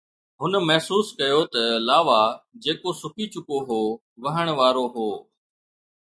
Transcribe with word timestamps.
هن 0.41 0.53
محسوس 0.69 1.07
ڪيو 1.19 1.41
ته 1.53 1.63
لاوا، 1.87 2.21
جيڪو 2.63 2.89
سڪي 3.01 3.25
چڪو 3.33 3.57
هو، 3.67 3.81
وهڻ 4.23 4.47
وارو 4.59 4.85
هو. 4.95 5.09